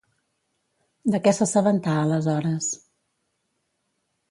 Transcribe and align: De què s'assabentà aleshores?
De 1.15 1.19
què 1.27 1.33
s'assabentà 1.41 1.95
aleshores? 2.05 2.73